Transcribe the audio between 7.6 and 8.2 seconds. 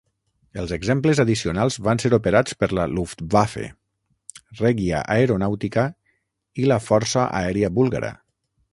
búlgara.